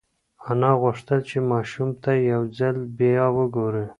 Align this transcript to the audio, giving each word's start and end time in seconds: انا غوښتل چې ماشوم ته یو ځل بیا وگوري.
انا 0.49 0.71
غوښتل 0.81 1.19
چې 1.29 1.37
ماشوم 1.51 1.89
ته 2.03 2.11
یو 2.31 2.41
ځل 2.59 2.75
بیا 2.97 3.25
وگوري. 3.37 3.85